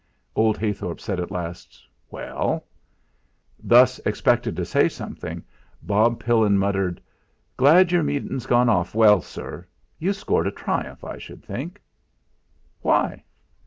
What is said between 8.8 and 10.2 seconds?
well, sir. You